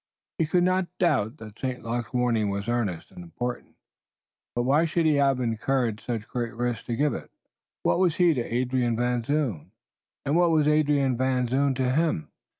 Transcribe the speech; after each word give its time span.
He 0.39 0.47
could 0.47 0.63
not 0.63 0.87
doubt 0.97 1.37
that 1.37 1.59
St. 1.59 1.83
Luc's 1.83 2.11
warning 2.11 2.49
was 2.49 2.67
earnest 2.67 3.11
and 3.11 3.23
important, 3.23 3.75
but 4.55 4.63
why 4.63 4.83
should 4.85 5.05
he 5.05 5.17
have 5.17 5.39
incurred 5.39 5.99
such 5.99 6.27
great 6.27 6.55
risks 6.55 6.83
to 6.87 6.95
give 6.95 7.13
it? 7.13 7.29
What 7.83 7.99
was 7.99 8.15
he 8.15 8.33
to 8.33 8.41
Adrian 8.41 8.95
Van 8.97 9.23
Zoon? 9.23 9.71
and 10.25 10.35
what 10.35 10.49
was 10.49 10.67
Adrian 10.67 11.17
Van 11.17 11.45
Zoon 11.47 11.75
to 11.75 11.91
him? 11.93 12.31